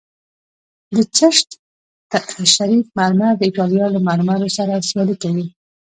د 0.93 0.95
چشت 1.17 1.47
شریف 2.55 2.85
مرمر 2.97 3.33
د 3.37 3.41
ایټالیا 3.47 3.87
له 3.95 3.99
مرمرو 4.07 4.49
سره 4.57 4.85
سیالي 4.87 5.15
کوي 5.23 5.45